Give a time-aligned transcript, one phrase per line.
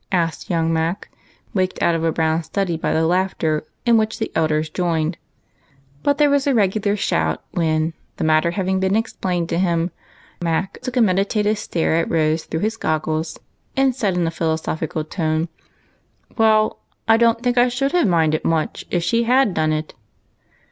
[0.11, 1.11] 'asked young Mac,
[1.53, 5.15] waked out of a brown study by the laughter, in which the elders joined.
[6.01, 9.91] But there was a regular shout when, the matter ha\dng been explained to him,
[10.41, 13.37] Mac took a medi tative stare at Rose through his goggles,
[13.77, 15.49] and said in a philosophical tone,"
[16.39, 19.93] Well, I don't think I should have minded much if she had done it."